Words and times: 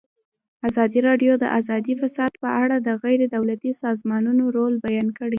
ازادي 0.67 0.99
راډیو 1.07 1.33
د 1.39 1.43
اداري 1.59 1.93
فساد 2.01 2.31
په 2.43 2.49
اړه 2.61 2.75
د 2.81 2.89
غیر 3.03 3.21
دولتي 3.35 3.71
سازمانونو 3.83 4.43
رول 4.57 4.73
بیان 4.85 5.07
کړی. 5.17 5.29